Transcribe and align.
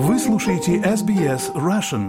Вы 0.00 0.16
слушаете 0.20 0.76
SBS 0.76 1.52
Russian. 1.56 2.08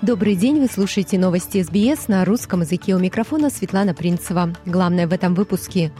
Добрый 0.00 0.36
день, 0.36 0.60
вы 0.60 0.68
слушаете 0.68 1.18
новости 1.18 1.60
СБС 1.60 2.06
на 2.06 2.24
русском 2.24 2.60
языке. 2.60 2.94
У 2.94 3.00
микрофона 3.00 3.50
Светлана 3.50 3.94
Принцева. 3.94 4.54
Главное 4.64 5.08
в 5.08 5.12
этом 5.12 5.34
выпуске. 5.34 5.90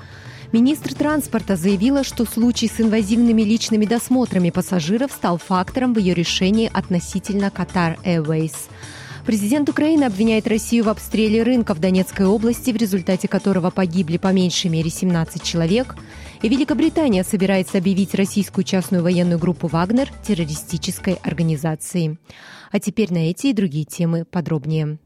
Министр 0.50 0.94
транспорта 0.94 1.56
заявила, 1.56 2.02
что 2.02 2.24
случай 2.24 2.68
с 2.68 2.80
инвазивными 2.80 3.42
личными 3.42 3.84
досмотрами 3.84 4.48
пассажиров 4.48 5.12
стал 5.12 5.36
фактором 5.36 5.92
в 5.92 5.98
ее 5.98 6.14
решении 6.14 6.70
относительно 6.72 7.52
Qatar 7.54 8.02
Airways. 8.02 8.54
Президент 9.26 9.68
Украины 9.68 10.04
обвиняет 10.04 10.46
Россию 10.46 10.84
в 10.84 10.88
обстреле 10.88 11.42
рынка 11.42 11.74
в 11.74 11.80
Донецкой 11.80 12.24
области, 12.24 12.70
в 12.70 12.76
результате 12.76 13.28
которого 13.28 13.68
погибли 13.68 14.16
по 14.16 14.32
меньшей 14.32 14.70
мере 14.70 14.88
17 14.88 15.42
человек. 15.42 15.96
И 16.40 16.48
Великобритания 16.48 17.24
собирается 17.24 17.76
объявить 17.76 18.14
российскую 18.14 18.64
частную 18.64 19.02
военную 19.02 19.38
группу 19.38 19.66
«Вагнер» 19.66 20.10
террористической 20.26 21.18
организацией. 21.22 22.16
А 22.72 22.80
теперь 22.80 23.12
на 23.12 23.28
эти 23.30 23.48
и 23.48 23.52
другие 23.52 23.84
темы 23.84 24.24
подробнее. 24.24 24.98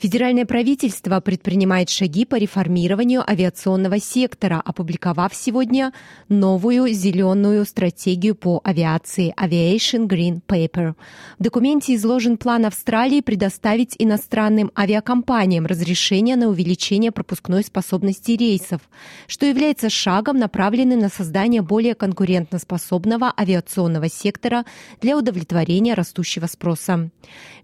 Федеральное 0.00 0.46
правительство 0.46 1.18
предпринимает 1.18 1.90
шаги 1.90 2.24
по 2.24 2.36
реформированию 2.36 3.28
авиационного 3.28 3.98
сектора, 3.98 4.62
опубликовав 4.64 5.34
сегодня 5.34 5.92
новую 6.28 6.92
зеленую 6.92 7.66
стратегию 7.66 8.36
по 8.36 8.60
авиации 8.62 9.34
Aviation 9.36 10.06
Green 10.06 10.40
Paper. 10.46 10.94
В 11.40 11.42
документе 11.42 11.96
изложен 11.96 12.36
план 12.36 12.66
Австралии 12.66 13.20
предоставить 13.22 13.96
иностранным 13.98 14.70
авиакомпаниям 14.78 15.66
разрешение 15.66 16.36
на 16.36 16.46
увеличение 16.46 17.10
пропускной 17.10 17.64
способности 17.64 18.32
рейсов, 18.32 18.82
что 19.26 19.46
является 19.46 19.90
шагом, 19.90 20.38
направленным 20.38 21.00
на 21.00 21.08
создание 21.08 21.60
более 21.62 21.96
конкурентоспособного 21.96 23.34
авиационного 23.36 24.08
сектора 24.08 24.64
для 25.00 25.18
удовлетворения 25.18 25.94
растущего 25.94 26.46
спроса. 26.46 27.10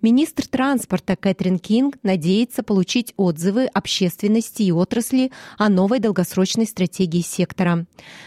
Министр 0.02 0.48
транспорта 0.48 1.14
Кэтрин 1.14 1.60
Кинг 1.60 1.96
надеется, 2.02 2.23
надеется 2.24 2.62
получить 2.62 3.12
отзывы 3.18 3.66
общественности 3.66 4.62
и 4.62 4.72
отрасли 4.72 5.30
о 5.58 5.68
новой 5.68 5.98
долгосрочной 5.98 6.64
стратегии 6.64 7.20
сектора. 7.20 7.84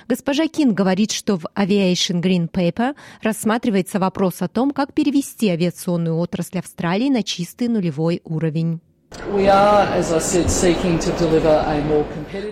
Госпожа 0.07 0.47
Кин 0.47 0.75
говорит, 0.75 1.11
что 1.11 1.37
в 1.37 1.45
Aviation 1.55 2.21
Green 2.21 2.47
Paper 2.47 2.93
рассматривается 3.23 3.97
вопрос 3.97 4.43
о 4.43 4.47
том, 4.47 4.69
как 4.69 4.93
перевести 4.93 5.49
авиационную 5.49 6.15
отрасль 6.17 6.59
Австралии 6.59 7.09
на 7.09 7.23
чистый 7.23 7.69
нулевой 7.69 8.21
уровень. 8.23 8.81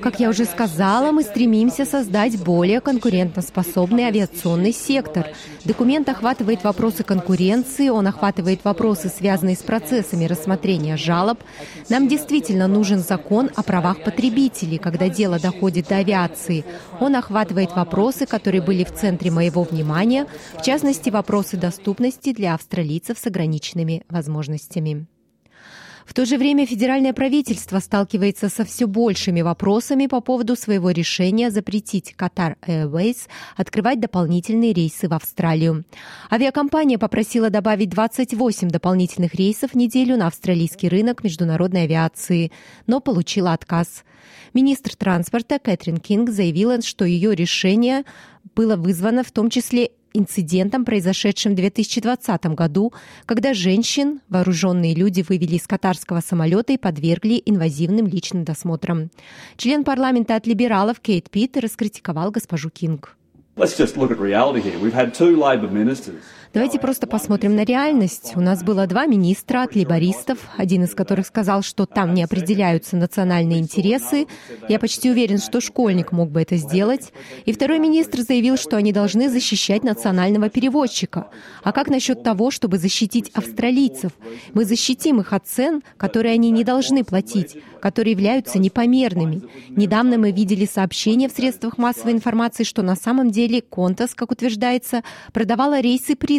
Как 0.01 0.19
я 0.19 0.29
уже 0.29 0.45
сказала, 0.45 1.11
мы 1.11 1.23
стремимся 1.23 1.85
создать 1.85 2.41
более 2.41 2.79
конкурентоспособный 2.79 4.03
авиационный 4.03 4.71
сектор. 4.71 5.27
Документ 5.65 6.07
охватывает 6.07 6.63
вопросы 6.63 7.03
конкуренции, 7.03 7.89
он 7.89 8.07
охватывает 8.07 8.63
вопросы, 8.63 9.09
связанные 9.09 9.55
с 9.55 9.63
процессами 9.63 10.25
рассмотрения 10.25 10.95
жалоб. 10.95 11.39
Нам 11.89 12.07
действительно 12.07 12.67
нужен 12.67 12.99
закон 12.99 13.49
о 13.55 13.63
правах 13.63 14.03
потребителей, 14.03 14.77
когда 14.77 15.09
дело 15.09 15.39
доходит 15.39 15.87
до 15.89 15.97
авиации. 15.97 16.63
Он 16.99 17.15
охватывает 17.15 17.75
вопросы, 17.75 18.25
которые 18.25 18.61
были 18.61 18.83
в 18.83 18.93
центре 18.93 19.29
моего 19.29 19.63
внимания, 19.63 20.27
в 20.57 20.61
частности, 20.61 21.09
вопросы 21.09 21.57
доступности 21.57 22.33
для 22.33 22.53
австралийцев 22.53 23.17
с 23.17 23.27
ограниченными 23.27 24.03
возможностями. 24.09 25.07
В 26.05 26.13
то 26.13 26.23
же 26.25 26.37
время 26.37 26.65
федеральное 26.67 27.13
правительство 27.13 27.79
сталкивается 27.79 28.47
со 28.47 28.63
все 28.63 28.85
большими 28.85 29.41
вопросами 29.41 30.05
по 30.05 30.21
поводу 30.21 30.55
своего 30.55 30.91
решения 30.91 31.49
запретить 31.49 32.13
Qatar 32.17 32.55
Airways 32.65 33.27
открывать 33.57 33.99
дополнительные 33.99 34.71
рейсы 34.71 35.09
в 35.09 35.13
Австралию. 35.13 35.83
Авиакомпания 36.31 36.99
попросила 36.99 37.49
добавить 37.49 37.89
28 37.89 38.69
дополнительных 38.69 39.33
рейсов 39.33 39.71
в 39.71 39.75
неделю 39.75 40.15
на 40.15 40.27
австралийский 40.27 40.89
рынок 40.89 41.23
международной 41.23 41.83
авиации, 41.83 42.51
но 42.85 42.99
получила 42.99 43.53
отказ. 43.53 44.03
Министр 44.53 44.95
транспорта 44.95 45.57
Кэтрин 45.59 45.97
Кинг 45.97 46.29
заявила, 46.29 46.81
что 46.81 47.03
ее 47.03 47.35
решение 47.35 48.03
было 48.55 48.75
вызвано 48.75 49.23
в 49.23 49.31
том 49.31 49.49
числе 49.49 49.91
инцидентом, 50.17 50.85
произошедшим 50.85 51.53
в 51.53 51.55
2020 51.55 52.45
году, 52.47 52.93
когда 53.25 53.53
женщин 53.53 54.21
вооруженные 54.29 54.95
люди 54.95 55.23
вывели 55.27 55.55
из 55.55 55.67
катарского 55.67 56.21
самолета 56.21 56.73
и 56.73 56.77
подвергли 56.77 57.41
инвазивным 57.45 58.07
личным 58.07 58.43
досмотрам. 58.43 59.09
Член 59.57 59.83
парламента 59.83 60.35
от 60.35 60.47
либералов 60.47 60.99
Кейт 60.99 61.29
Питт 61.29 61.57
раскритиковал 61.57 62.31
госпожу 62.31 62.69
Кинг. 62.69 63.15
Давайте 66.55 66.79
просто 66.79 67.05
посмотрим 67.05 67.53
на 67.57 67.65
реальность. 67.65 68.31
У 68.33 68.39
нас 68.39 68.63
было 68.63 68.87
два 68.87 69.07
министра 69.07 69.63
от 69.63 69.75
либористов, 69.75 70.37
один 70.55 70.85
из 70.85 70.95
которых 70.95 71.27
сказал, 71.27 71.63
что 71.63 71.85
там 71.85 72.13
не 72.13 72.23
определяются 72.23 72.95
национальные 72.95 73.59
интересы. 73.59 74.25
Я 74.69 74.79
почти 74.79 75.11
уверен, 75.11 75.39
что 75.39 75.59
школьник 75.59 76.13
мог 76.13 76.31
бы 76.31 76.41
это 76.41 76.55
сделать. 76.55 77.11
И 77.43 77.51
второй 77.51 77.79
министр 77.79 78.21
заявил, 78.21 78.55
что 78.55 78.77
они 78.77 78.93
должны 78.93 79.29
защищать 79.29 79.83
национального 79.83 80.47
переводчика. 80.47 81.27
А 81.61 81.73
как 81.73 81.89
насчет 81.89 82.23
того, 82.23 82.51
чтобы 82.51 82.77
защитить 82.77 83.31
австралийцев? 83.33 84.13
Мы 84.53 84.63
защитим 84.63 85.19
их 85.19 85.33
от 85.33 85.45
цен, 85.45 85.83
которые 85.97 86.35
они 86.35 86.51
не 86.51 86.63
должны 86.63 87.03
платить, 87.03 87.57
которые 87.81 88.13
являются 88.13 88.59
непомерными. 88.59 89.41
Недавно 89.67 90.17
мы 90.17 90.31
видели 90.31 90.65
сообщение 90.65 91.27
в 91.27 91.33
средствах 91.33 91.77
массовой 91.77 92.13
информации, 92.13 92.63
что 92.63 92.81
на 92.81 92.95
самом 92.95 93.29
деле 93.29 93.61
Контас, 93.61 94.15
как 94.15 94.31
утверждается, 94.31 95.03
продавала 95.33 95.81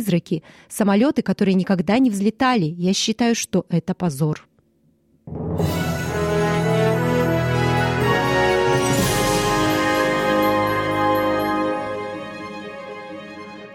рейсы-призраки, 0.06 0.42
самолеты, 0.68 1.22
которые 1.22 1.54
никогда 1.54 1.98
не 1.98 2.10
взлетали. 2.10 2.64
Я 2.64 2.92
считаю, 2.92 3.34
что 3.34 3.66
это 3.68 3.94
позор. 3.94 4.46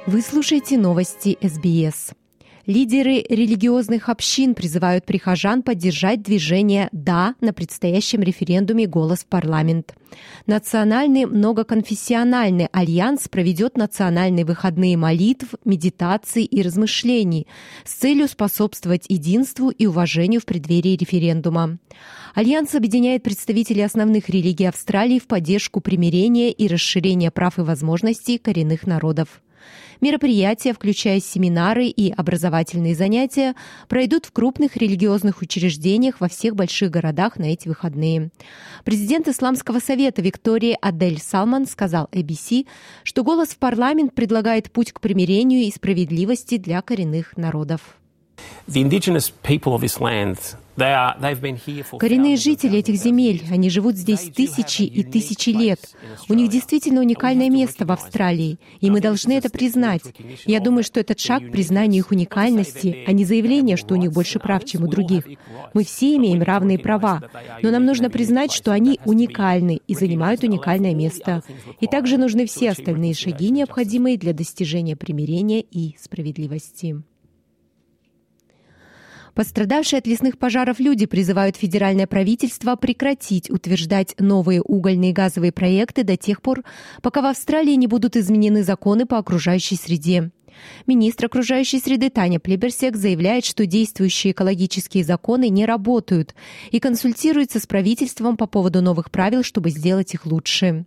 Вы 0.07 0.21
слушаете 0.21 0.77
новости 0.77 1.37
SBS. 1.41 2.11
Лидеры 2.67 3.25
религиозных 3.27 4.07
общин 4.07 4.53
призывают 4.53 5.05
прихожан 5.05 5.63
поддержать 5.63 6.21
движение 6.21 6.89
«Да» 6.91 7.33
на 7.41 7.53
предстоящем 7.53 8.21
референдуме 8.21 8.85
«Голос 8.85 9.19
в 9.19 9.25
парламент». 9.25 9.95
Национальный 10.45 11.25
многоконфессиональный 11.25 12.67
альянс 12.71 13.27
проведет 13.29 13.77
национальные 13.77 14.45
выходные 14.45 14.95
молитв, 14.95 15.55
медитаций 15.65 16.43
и 16.43 16.61
размышлений 16.61 17.47
с 17.83 17.93
целью 17.93 18.27
способствовать 18.27 19.05
единству 19.09 19.69
и 19.69 19.87
уважению 19.87 20.41
в 20.41 20.45
преддверии 20.45 20.97
референдума. 20.97 21.79
Альянс 22.35 22.75
объединяет 22.75 23.23
представителей 23.23 23.83
основных 23.83 24.29
религий 24.29 24.65
Австралии 24.65 25.17
в 25.17 25.27
поддержку 25.27 25.81
примирения 25.81 26.51
и 26.51 26.67
расширения 26.67 27.31
прав 27.31 27.57
и 27.57 27.61
возможностей 27.61 28.37
коренных 28.37 28.85
народов. 28.85 29.41
Мероприятия, 30.01 30.73
включая 30.73 31.19
семинары 31.19 31.85
и 31.85 32.11
образовательные 32.11 32.95
занятия, 32.95 33.55
пройдут 33.87 34.25
в 34.25 34.31
крупных 34.31 34.75
религиозных 34.75 35.43
учреждениях 35.43 36.19
во 36.19 36.27
всех 36.27 36.55
больших 36.55 36.89
городах 36.89 37.37
на 37.37 37.45
эти 37.45 37.67
выходные. 37.67 38.31
Президент 38.83 39.27
Исламского 39.27 39.77
совета 39.77 40.23
Виктория 40.23 40.75
Адель 40.81 41.21
Салман 41.21 41.67
сказал 41.67 42.09
ABC, 42.11 42.65
что 43.03 43.23
голос 43.23 43.49
в 43.49 43.57
парламент 43.57 44.15
предлагает 44.15 44.71
путь 44.71 44.91
к 44.91 45.01
примирению 45.01 45.61
и 45.61 45.71
справедливости 45.71 46.57
для 46.57 46.81
коренных 46.81 47.37
народов. 47.37 48.00
Коренные 51.99 52.37
жители 52.37 52.79
этих 52.79 52.95
земель, 52.95 53.43
они 53.51 53.69
живут 53.69 53.97
здесь 53.97 54.31
тысячи 54.33 54.83
и 54.83 55.03
тысячи 55.03 55.49
лет. 55.49 55.79
У 56.29 56.33
них 56.33 56.49
действительно 56.49 57.01
уникальное 57.01 57.49
место 57.49 57.85
в 57.85 57.91
Австралии, 57.91 58.57
и 58.79 58.89
мы 58.89 59.01
должны 59.01 59.33
это 59.33 59.49
признать. 59.49 60.03
Я 60.45 60.59
думаю, 60.59 60.83
что 60.83 60.99
этот 60.99 61.19
шаг 61.19 61.45
к 61.45 61.51
признанию 61.51 61.99
их 61.99 62.11
уникальности, 62.11 63.03
а 63.05 63.11
не 63.11 63.25
заявление, 63.25 63.75
что 63.75 63.93
у 63.93 63.97
них 63.97 64.11
больше 64.13 64.39
прав, 64.39 64.63
чем 64.63 64.83
у 64.83 64.87
других. 64.87 65.25
Мы 65.73 65.83
все 65.83 66.15
имеем 66.15 66.41
равные 66.41 66.79
права, 66.79 67.21
но 67.61 67.71
нам 67.71 67.85
нужно 67.85 68.09
признать, 68.09 68.53
что 68.53 68.71
они 68.71 68.99
уникальны 69.05 69.81
и 69.87 69.93
занимают 69.93 70.43
уникальное 70.43 70.95
место. 70.95 71.43
И 71.81 71.87
также 71.87 72.17
нужны 72.17 72.45
все 72.45 72.71
остальные 72.71 73.13
шаги, 73.15 73.49
необходимые 73.49 74.17
для 74.17 74.33
достижения 74.33 74.95
примирения 74.95 75.61
и 75.61 75.95
справедливости. 75.99 77.03
Пострадавшие 79.33 79.99
от 79.99 80.07
лесных 80.07 80.37
пожаров 80.37 80.79
люди 80.79 81.05
призывают 81.05 81.55
федеральное 81.55 82.07
правительство 82.07 82.75
прекратить 82.75 83.49
утверждать 83.49 84.15
новые 84.19 84.61
угольные 84.61 85.11
и 85.11 85.13
газовые 85.13 85.51
проекты 85.51 86.03
до 86.03 86.17
тех 86.17 86.41
пор, 86.41 86.63
пока 87.01 87.21
в 87.21 87.25
Австралии 87.25 87.73
не 87.73 87.87
будут 87.87 88.17
изменены 88.17 88.63
законы 88.63 89.05
по 89.05 89.17
окружающей 89.17 89.75
среде. 89.75 90.31
Министр 90.85 91.25
окружающей 91.25 91.79
среды 91.79 92.09
Таня 92.09 92.39
Плиберсек 92.39 92.95
заявляет, 92.95 93.45
что 93.45 93.65
действующие 93.65 94.31
экологические 94.31 95.03
законы 95.03 95.49
не 95.49 95.65
работают 95.65 96.35
и 96.71 96.79
консультируется 96.79 97.59
с 97.59 97.67
правительством 97.67 98.37
по 98.37 98.47
поводу 98.47 98.81
новых 98.81 99.11
правил, 99.11 99.43
чтобы 99.43 99.69
сделать 99.69 100.13
их 100.13 100.25
лучше. 100.25 100.85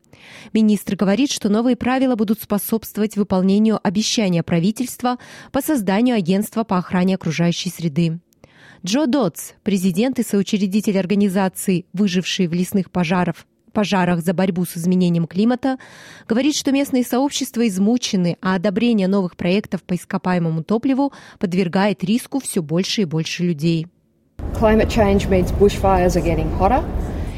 Министр 0.53 0.97
говорит, 0.97 1.31
что 1.31 1.49
новые 1.49 1.77
правила 1.77 2.15
будут 2.15 2.43
способствовать 2.43 3.17
выполнению 3.17 3.81
обещания 3.83 4.43
правительства 4.43 5.19
по 5.53 5.61
созданию 5.61 6.17
агентства 6.17 6.65
по 6.65 6.79
охране 6.79 7.15
окружающей 7.15 7.71
среды. 7.71 8.21
Джо 8.87 9.07
Дотс, 9.07 9.53
президент 9.63 10.19
и 10.19 10.23
соучредитель 10.23 10.99
организации 10.99 11.87
«Выжившие 11.95 12.51
в 12.51 12.53
лесных 12.53 12.91
пожаров 12.91 13.47
пожарах 13.73 14.21
за 14.21 14.35
борьбу 14.35 14.67
с 14.67 14.77
изменением 14.77 15.27
климата, 15.27 15.79
говорит, 16.29 16.55
что 16.55 16.71
местные 16.71 17.03
сообщества 17.03 17.67
измучены, 17.67 18.37
а 18.43 18.57
одобрение 18.57 19.09
новых 19.09 19.39
проектов 19.39 19.83
по 19.83 19.95
ископаемому 19.95 20.63
топливу 20.63 21.15
подвергает 21.39 22.05
риску 22.05 22.41
все 22.41 22.63
больше 22.63 23.03
и 23.03 23.05
больше 23.07 23.43
людей. 23.43 23.87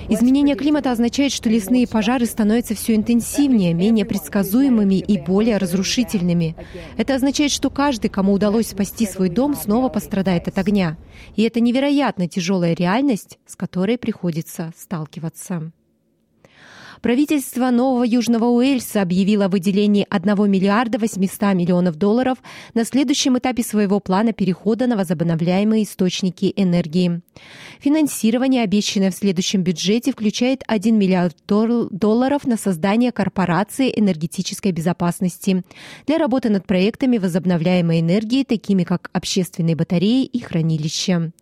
Изменение 0.08 0.55
климата 0.55 0.93
означает, 0.93 1.32
что 1.32 1.49
лесные 1.49 1.87
пожары 1.87 2.26
становятся 2.26 2.75
все 2.75 2.94
интенсивнее, 2.94 3.75
менее 3.75 4.05
предсказуемыми 4.05 4.97
и 4.97 5.19
более 5.19 5.56
разрушительными. 5.56 6.56
Это 6.97 7.14
означает, 7.14 7.50
что 7.50 7.70
каждый, 7.70 8.08
кому 8.08 8.32
удалось 8.32 8.69
спасти 8.69 9.06
свой 9.06 9.29
дом, 9.29 9.56
снова 9.56 9.88
пострадает 9.88 10.49
от 10.49 10.58
огня. 10.58 10.97
И 11.35 11.43
это 11.43 11.61
невероятно 11.61 12.29
тяжелая 12.29 12.75
реальность, 12.75 13.38
с 13.47 13.56
которой 13.56 13.99
приходится 13.99 14.73
сталкиваться. 14.76 15.73
Правительство 17.03 17.71
Нового 17.71 18.05
Южного 18.05 18.47
Уэльса 18.47 19.03
объявило 19.03 19.47
о 19.47 19.49
выделении 19.49 20.07
1 20.09 20.51
миллиарда 20.51 20.99
800 20.99 21.55
миллионов 21.55 21.97
долларов 21.97 22.39
на 22.75 22.85
следующем 22.85 23.37
этапе 23.39 23.63
своего 23.63 24.01
плана 24.01 24.33
перехода 24.33 24.87
на 24.87 24.97
возобновляемые 24.97 25.85
источники 25.85 26.53
энергии. 26.57 27.21
Финансирование, 27.81 28.63
обещанное 28.63 29.11
в 29.11 29.15
следующем 29.15 29.63
бюджете, 29.63 30.13
включает 30.13 30.63
1 30.67 30.99
миллиард 30.99 31.37
долларов 31.47 32.47
на 32.47 32.57
создание 32.57 33.13
корпорации 33.13 33.93
энергетической 33.95 34.73
безопасности 34.73 35.65
для 36.07 36.19
работы 36.19 36.49
над 36.49 36.67
проектами 36.67 37.19
возобновляемой 37.19 38.01
энергии, 38.01 38.43
такими 38.43 38.85
как 38.85 39.11
общественные 39.13 39.77
батареи 39.77 40.25
и 40.25 40.41
хранилища. 40.41 41.33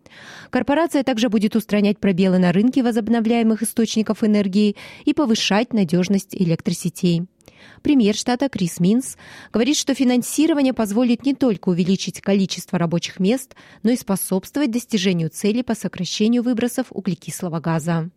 Корпорация 0.49 1.03
также 1.03 1.29
будет 1.29 1.55
устранять 1.55 1.99
пробелы 1.99 2.39
на 2.39 2.51
рынке 2.51 2.83
возобновляемых 2.83 3.63
источников 3.63 4.23
энергии 4.23 4.75
и 5.03 5.13
повышать 5.13 5.44
надежность 5.73 6.35
электросетей. 6.35 7.23
Премьер 7.81 8.15
штата 8.15 8.49
Крис 8.49 8.79
Минс 8.79 9.17
говорит, 9.51 9.77
что 9.77 9.93
финансирование 9.93 10.73
позволит 10.73 11.25
не 11.25 11.33
только 11.33 11.69
увеличить 11.69 12.21
количество 12.21 12.79
рабочих 12.79 13.19
мест, 13.19 13.55
но 13.83 13.91
и 13.91 13.97
способствовать 13.97 14.71
достижению 14.71 15.29
цели 15.29 15.61
по 15.61 15.75
сокращению 15.75 16.43
выбросов 16.43 16.87
углекислого 16.89 17.59
газа. 17.59 18.09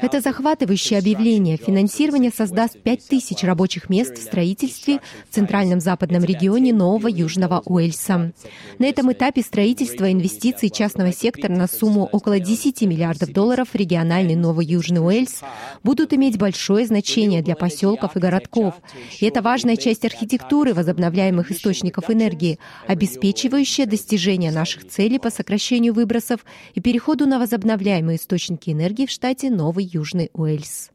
Это 0.00 0.20
захватывающее 0.20 0.98
объявление. 0.98 1.56
Финансирование 1.56 2.30
создаст 2.30 2.78
5000 2.80 3.42
рабочих 3.44 3.88
мест 3.88 4.16
в 4.16 4.22
строительстве 4.22 5.00
в 5.28 5.34
центральном 5.34 5.80
западном 5.80 6.22
регионе 6.24 6.72
Нового 6.72 7.08
Южного 7.08 7.62
Уэльса. 7.64 8.32
На 8.78 8.86
этом 8.86 9.12
этапе 9.12 9.42
строительства 9.42 10.10
инвестиций 10.10 10.70
частного 10.70 11.12
сектора 11.12 11.52
на 11.52 11.66
сумму 11.66 12.08
около 12.12 12.38
10 12.38 12.82
миллиардов 12.82 13.32
долларов 13.32 13.68
в 13.72 13.74
региональный 13.74 14.36
Новый 14.36 14.66
Южный 14.66 15.00
Уэльс 15.00 15.42
будут 15.82 16.12
иметь 16.12 16.38
большое 16.38 16.86
значение 16.86 17.42
для 17.42 17.56
поселков 17.56 18.16
и 18.16 18.20
городков. 18.20 18.74
И 19.20 19.26
это 19.26 19.42
важная 19.42 19.76
часть 19.76 20.04
архитектуры 20.04 20.74
возобновляемых 20.74 21.50
источников 21.50 22.10
энергии, 22.10 22.58
обеспечивающая 22.86 23.86
достижение 23.86 24.52
наших 24.52 24.86
целей 24.88 25.18
по 25.18 25.30
сокращению 25.30 25.92
выбросов 25.94 26.44
и 26.76 26.80
переходу 26.80 27.26
на 27.26 27.38
возобновляемые 27.38 28.18
источники 28.18 28.70
энергии 28.70 29.06
в 29.06 29.10
штате 29.10 29.50
Новый 29.50 29.88
Южный 29.90 30.30
Уэльс. 30.34 30.90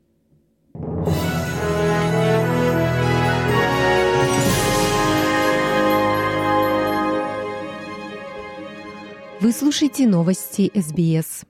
Вы 9.40 9.52
слушаете 9.52 10.08
новости 10.08 10.72
СБС. 10.76 11.46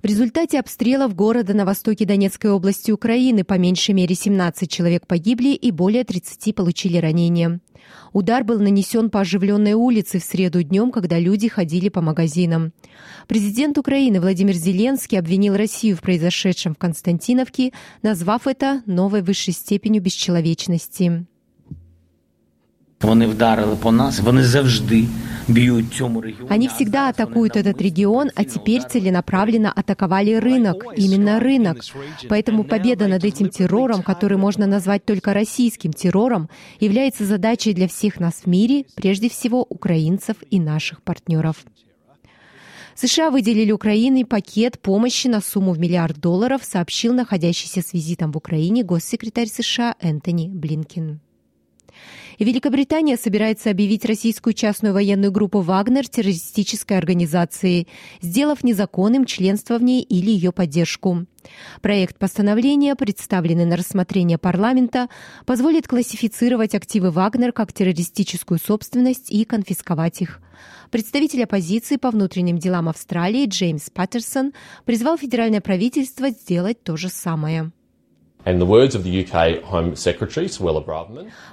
В 0.00 0.06
результате 0.06 0.60
обстрелов 0.60 1.16
города 1.16 1.54
на 1.54 1.64
востоке 1.64 2.04
Донецкой 2.04 2.52
области 2.52 2.92
Украины 2.92 3.42
по 3.42 3.54
меньшей 3.54 3.94
мере 3.94 4.14
17 4.14 4.70
человек 4.70 5.08
погибли 5.08 5.48
и 5.48 5.72
более 5.72 6.04
30 6.04 6.54
получили 6.54 6.98
ранения. 6.98 7.58
Удар 8.12 8.44
был 8.44 8.60
нанесен 8.60 9.10
по 9.10 9.20
оживленной 9.20 9.72
улице 9.72 10.20
в 10.20 10.24
среду 10.24 10.62
днем, 10.62 10.92
когда 10.92 11.18
люди 11.18 11.48
ходили 11.48 11.88
по 11.88 12.00
магазинам. 12.00 12.72
Президент 13.26 13.76
Украины 13.76 14.20
Владимир 14.20 14.54
Зеленский 14.54 15.18
обвинил 15.18 15.56
Россию 15.56 15.96
в 15.96 16.02
произошедшем 16.02 16.74
в 16.74 16.78
Константиновке, 16.78 17.72
назвав 18.02 18.46
это 18.46 18.82
новой 18.86 19.22
высшей 19.22 19.52
степенью 19.52 20.00
бесчеловечности. 20.00 21.26
Вони 23.00 23.26
вдарили 23.26 23.76
по 23.76 23.92
нас, 23.92 24.20
вони 24.20 24.42
завжди 24.42 25.08
бьют 25.48 25.94
цьому 25.94 26.20
региону. 26.20 26.48
Они 26.50 26.68
всегда 26.68 27.08
атакуют 27.08 27.56
этот 27.56 27.80
регион, 27.80 28.30
а 28.34 28.44
теперь 28.44 28.82
целенаправленно 28.82 29.72
атаковали 29.72 30.34
рынок, 30.34 30.84
именно 30.96 31.38
рынок. 31.38 31.84
Поэтому 32.28 32.64
победа 32.64 33.06
над 33.06 33.24
этим 33.24 33.48
террором, 33.48 34.02
который 34.02 34.36
можно 34.36 34.66
назвать 34.66 35.04
только 35.04 35.32
российским 35.32 35.92
террором, 35.92 36.48
является 36.80 37.24
задачей 37.24 37.72
для 37.72 37.86
всех 37.86 38.20
нас 38.20 38.42
в 38.44 38.46
мире, 38.46 38.84
прежде 38.96 39.28
всего 39.28 39.64
украинцев 39.68 40.36
и 40.50 40.58
наших 40.60 41.02
партнеров. 41.02 41.56
США 42.96 43.30
выделили 43.30 43.70
Украине 43.70 44.26
пакет 44.26 44.80
помощи 44.80 45.28
на 45.28 45.40
сумму 45.40 45.72
в 45.72 45.78
миллиард 45.78 46.18
долларов, 46.18 46.62
сообщил 46.64 47.14
находящийся 47.14 47.80
с 47.80 47.92
визитом 47.92 48.32
в 48.32 48.36
Украине 48.36 48.82
госсекретарь 48.82 49.46
США 49.46 49.94
Энтони 50.00 50.48
Блинкин. 50.48 51.20
Великобритания 52.44 53.16
собирается 53.16 53.70
объявить 53.70 54.04
российскую 54.04 54.54
частную 54.54 54.94
военную 54.94 55.32
группу 55.32 55.60
«Вагнер» 55.60 56.08
террористической 56.08 56.96
организацией, 56.96 57.88
сделав 58.20 58.62
незаконным 58.62 59.24
членство 59.24 59.76
в 59.76 59.82
ней 59.82 60.02
или 60.02 60.30
ее 60.30 60.52
поддержку. 60.52 61.26
Проект 61.82 62.16
постановления, 62.16 62.94
представленный 62.94 63.64
на 63.64 63.76
рассмотрение 63.76 64.38
парламента, 64.38 65.08
позволит 65.46 65.88
классифицировать 65.88 66.76
активы 66.76 67.10
«Вагнер» 67.10 67.52
как 67.52 67.72
террористическую 67.72 68.60
собственность 68.64 69.32
и 69.32 69.44
конфисковать 69.44 70.20
их. 70.22 70.40
Представитель 70.90 71.42
оппозиции 71.42 71.96
по 71.96 72.10
внутренним 72.10 72.58
делам 72.58 72.88
Австралии 72.88 73.46
Джеймс 73.46 73.90
Паттерсон 73.90 74.52
призвал 74.84 75.18
федеральное 75.18 75.60
правительство 75.60 76.30
сделать 76.30 76.82
то 76.84 76.96
же 76.96 77.08
самое. 77.08 77.72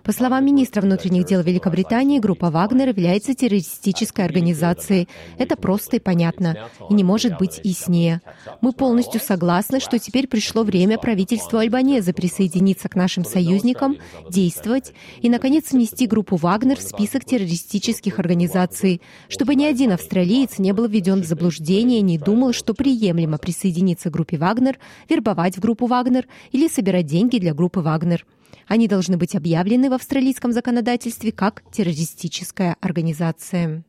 По 0.02 0.14
словам 0.14 0.46
министра 0.46 0.82
внутренних 0.82 1.25
дел 1.25 1.42
Великобритании, 1.42 2.20
группа 2.20 2.50
«Вагнер» 2.50 2.88
является 2.88 3.34
террористической 3.34 4.24
организацией. 4.24 5.10
Это 5.38 5.58
просто 5.58 5.98
и 5.98 6.00
понятно, 6.00 6.70
и 6.90 6.94
не 6.94 7.04
может 7.04 7.38
быть 7.38 7.60
яснее. 7.66 8.22
Мы 8.62 8.72
полностью 8.72 9.20
согласны, 9.20 9.82
что 9.82 10.00
теперь 10.00 10.28
пришло 10.28 10.64
время 10.64 10.98
правительству 10.98 11.58
Альбанеза 11.58 12.14
присоединиться 12.14 12.88
к 12.88 12.96
нашим 12.96 13.25
союзникам, 13.25 13.98
действовать 14.30 14.94
и, 15.22 15.30
наконец, 15.30 15.74
внести 15.74 16.08
группу 16.08 16.38
«Вагнер» 16.38 16.78
в 16.78 16.82
список 16.82 17.25
террористических 17.25 18.20
организаций, 18.20 19.02
чтобы 19.28 19.56
ни 19.56 19.66
один 19.66 19.92
австралиец 19.92 20.60
не 20.60 20.72
был 20.72 20.88
введен 20.88 21.24
в 21.24 21.25
заблуждение 21.25 22.00
и 22.00 22.04
не 22.04 22.18
думал, 22.18 22.54
что 22.54 22.74
приемлемо 22.74 23.38
присоединиться 23.38 24.10
к 24.10 24.14
группе 24.14 24.38
«Вагнер», 24.38 24.78
вербовать 25.10 25.58
в 25.58 25.60
группу 25.60 25.88
«Вагнер» 25.88 26.25
или 26.54 26.70
собирать 26.70 26.85
деньги 27.04 27.39
для 27.39 27.54
группы 27.54 27.82
«Вагнер». 27.82 28.25
Они 28.68 28.88
должны 28.88 29.18
быть 29.18 29.36
объявлены 29.36 29.89
в 29.89 29.94
австралийском 29.94 30.51
законодательстве 30.51 31.32
как 31.32 31.63
террористическая 31.72 32.75
организация. 32.82 33.84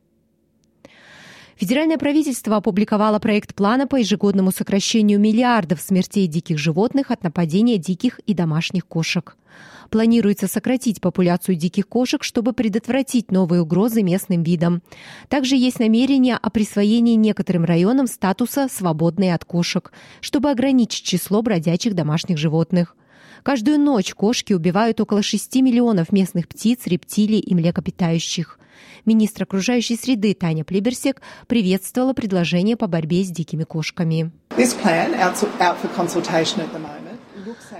Федеральное 1.57 1.97
правительство 1.97 2.57
опубликовало 2.57 3.17
проект 3.17 3.55
плана 3.55 3.87
по 3.87 3.95
ежегодному 3.95 4.51
сокращению 4.51 5.19
миллиардов 5.19 5.81
смертей 5.81 6.27
диких 6.27 6.59
животных 6.59 7.09
от 7.09 7.23
нападения 7.23 7.79
диких 7.79 8.19
и 8.27 8.35
домашних 8.35 8.85
кошек. 8.85 9.35
Планируется 9.89 10.47
сократить 10.47 11.01
популяцию 11.01 11.55
диких 11.55 11.87
кошек, 11.87 12.23
чтобы 12.23 12.53
предотвратить 12.53 13.31
новые 13.31 13.63
угрозы 13.63 14.03
местным 14.03 14.43
видам. 14.43 14.83
Также 15.29 15.55
есть 15.55 15.79
намерение 15.79 16.35
о 16.35 16.51
присвоении 16.51 17.15
некоторым 17.15 17.65
районам 17.65 18.05
статуса 18.05 18.67
«свободные 18.69 19.33
от 19.33 19.43
кошек», 19.43 19.91
чтобы 20.21 20.51
ограничить 20.51 21.05
число 21.05 21.41
бродячих 21.41 21.95
домашних 21.95 22.37
животных. 22.37 22.95
Каждую 23.43 23.79
ночь 23.79 24.13
кошки 24.13 24.53
убивают 24.53 24.99
около 24.99 25.21
6 25.21 25.55
миллионов 25.57 26.11
местных 26.11 26.47
птиц, 26.47 26.81
рептилий 26.85 27.39
и 27.39 27.55
млекопитающих. 27.55 28.59
Министр 29.05 29.43
окружающей 29.43 29.95
среды 29.95 30.33
Таня 30.33 30.63
Плиберсек 30.63 31.21
приветствовала 31.47 32.13
предложение 32.13 32.75
по 32.75 32.87
борьбе 32.87 33.23
с 33.23 33.29
дикими 33.29 33.63
кошками. 33.63 34.31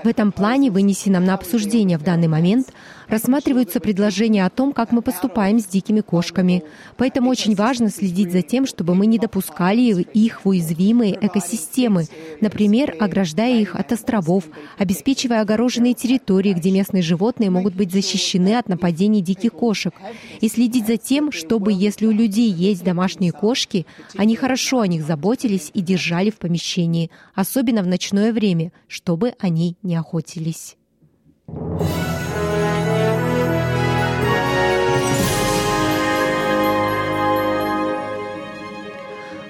В 0.04 0.08
этом 0.08 0.32
плане, 0.32 0.72
вынесенном 0.72 1.26
на 1.26 1.34
обсуждение 1.34 1.98
в 1.98 2.04
данный 2.04 2.28
момент, 2.28 2.70
рассматриваются 3.08 3.80
предложения 3.80 4.46
о 4.46 4.50
том, 4.50 4.74
как 4.74 4.92
мы 4.92 5.02
поступаем 5.02 5.60
с 5.60 5.66
дикими 5.66 6.02
кошками. 6.02 6.64
Поэтому 6.98 7.30
очень 7.30 7.56
важно 7.56 7.90
следить 7.90 8.32
за 8.32 8.42
тем, 8.42 8.66
чтобы 8.66 8.96
мы 8.96 9.06
не 9.06 9.20
допускали 9.20 9.78
их 9.78 10.44
в 10.44 10.50
уязвимые 10.50 11.18
экосистемы, 11.20 12.08
например, 12.42 12.96
ограждая 13.00 13.60
их 13.60 13.76
от 13.76 13.92
островов, 13.92 14.46
обеспечивая 14.78 15.42
огороженные 15.42 15.94
территории, 15.94 16.54
где 16.54 16.72
местные 16.72 17.04
животные 17.04 17.50
могут 17.50 17.76
быть 17.76 17.92
защищены 17.92 18.58
от 18.58 18.68
нападений 18.68 19.22
диких 19.22 19.54
кошек, 19.54 19.94
и 20.42 20.50
следить 20.50 20.88
за 20.88 20.98
тем, 20.98 21.32
чтобы, 21.32 21.74
если 21.74 22.06
у 22.06 22.12
людей 22.12 22.52
есть 22.52 22.84
домашние 22.84 23.32
кошки, 23.32 23.86
они 24.16 24.36
хорошо 24.36 24.82
о 24.82 24.88
них 24.88 25.04
заботились 25.04 25.72
и 25.74 25.82
держали 25.82 26.30
в 26.30 26.38
помещении, 26.38 27.12
особенно 27.36 27.84
в 27.84 27.88
ночное 27.88 28.34
время, 28.34 28.72
чтобы 28.88 29.34
они 29.40 29.78
не 29.84 29.96
охотились. 29.96 30.76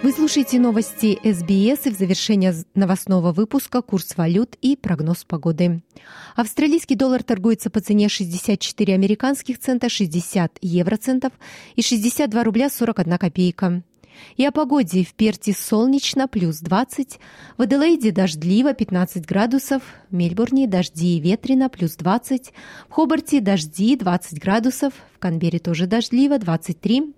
Вы 0.08 0.14
слушаете 0.14 0.58
новости 0.58 1.20
СБС 1.22 1.86
и 1.86 1.90
в 1.90 1.98
завершение 1.98 2.54
новостного 2.76 3.34
выпуска 3.34 3.82
курс 3.82 4.16
валют 4.16 4.56
и 4.62 4.78
прогноз 4.78 5.26
погоды. 5.26 5.84
Австралийский 6.38 6.96
доллар 6.96 7.24
торгуется 7.24 7.70
по 7.70 7.82
цене 7.82 8.08
64 8.08 8.94
американских 8.94 9.60
цента, 9.60 9.90
60 9.90 10.60
евроцентов 10.62 11.34
и 11.76 11.82
62 11.82 12.42
рубля 12.46 12.70
41 12.70 13.18
копейка. 13.18 13.84
И 14.38 14.46
о 14.46 14.54
погоде 14.54 15.04
в 15.04 15.14
Перте 15.14 15.54
солнечно, 15.54 16.30
плюс 16.30 16.60
20, 16.60 17.20
в 17.58 17.62
Аделаиде 17.62 18.12
дождливо, 18.12 18.74
15 18.74 19.26
градусов, 19.26 19.84
в 20.10 20.16
Мельбурне 20.16 20.68
дожди 20.68 21.18
и 21.18 21.20
ветрено, 21.20 21.68
плюс 21.68 21.98
20, 21.98 22.54
в 22.88 22.94
Хобарте 22.94 23.42
дожди, 23.42 23.98
20 23.98 24.40
градусов, 24.40 24.94
в 25.18 25.20
Канберре 25.20 25.58
тоже 25.58 25.88
дождливо, 25.88 26.38
23, 26.38 27.14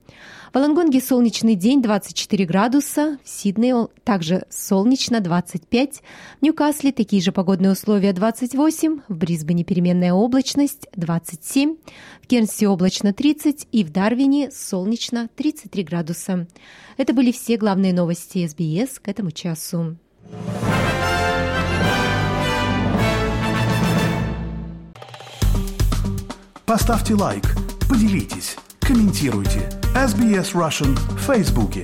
в 0.53 0.55
Алангонге 0.55 1.01
солнечный 1.01 1.55
день 1.55 1.81
24 1.81 2.45
градуса, 2.45 3.19
в 3.25 3.29
Сиднее 3.29 3.89
также 4.05 4.45
солнечно 4.49 5.19
25, 5.19 6.01
в 6.39 6.41
Ньюкасле 6.41 6.93
такие 6.93 7.21
же 7.21 7.33
погодные 7.33 7.73
условия 7.73 8.13
28, 8.13 9.01
в 9.09 9.15
Брисбене 9.15 9.65
переменная 9.65 10.13
облачность 10.13 10.87
27, 10.95 11.75
в 12.21 12.27
Кернсе 12.27 12.69
облачно 12.69 13.13
30 13.13 13.67
и 13.69 13.83
в 13.83 13.91
Дарвине 13.91 14.49
солнечно 14.49 15.29
33 15.35 15.83
градуса. 15.83 16.47
Это 16.95 17.13
были 17.13 17.33
все 17.33 17.57
главные 17.57 17.93
новости 17.93 18.47
СБС 18.47 18.99
к 18.99 19.09
этому 19.09 19.31
часу. 19.31 19.97
Поставьте 26.69 27.15
лайк, 27.15 27.45
поделитесь, 28.09 28.55
комментируйте. 28.79 29.69
SBS 29.93 30.53
Russian 30.53 30.95
в 30.95 31.17
Фейсбуке. 31.27 31.83